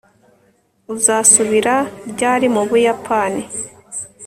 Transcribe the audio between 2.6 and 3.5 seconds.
Buyapani